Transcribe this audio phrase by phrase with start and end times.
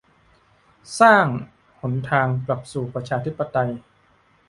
[0.99, 1.25] "สร้าง"
[1.81, 3.69] หนทางกลับสู่ประชาธิปไตย